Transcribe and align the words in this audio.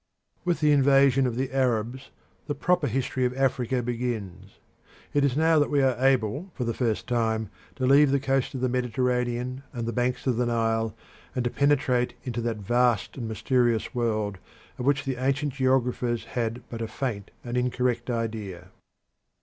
With 0.43 0.61
the 0.61 0.71
invasion 0.71 1.27
of 1.27 1.35
the 1.35 1.53
Arabs 1.53 2.09
the 2.47 2.55
proper 2.55 2.87
history 2.87 3.23
of 3.23 3.37
Africa 3.37 3.83
begins. 3.83 4.57
It 5.13 5.23
is 5.23 5.37
now 5.37 5.59
that 5.59 5.69
we 5.69 5.83
are 5.83 5.95
able 6.03 6.49
for 6.55 6.63
the 6.63 6.73
first 6.73 7.05
time 7.05 7.51
to 7.75 7.85
leave 7.85 8.09
the 8.09 8.19
coasts 8.19 8.55
of 8.55 8.61
the 8.61 8.67
Mediterranean 8.67 9.61
and 9.71 9.87
the 9.87 9.93
banks 9.93 10.25
of 10.25 10.37
the 10.37 10.47
Nile, 10.47 10.95
and 11.35 11.43
to 11.43 11.51
penetrate 11.51 12.15
into 12.23 12.41
that 12.41 12.57
vast 12.57 13.15
and 13.15 13.27
mysterious 13.27 13.93
world 13.93 14.39
of 14.79 14.85
which 14.87 15.03
the 15.05 15.17
ancient 15.23 15.53
geographers 15.53 16.23
had 16.25 16.63
but 16.67 16.81
a 16.81 16.87
faint 16.87 17.29
and 17.43 17.55
incorrect 17.55 18.09
idea. 18.09 18.71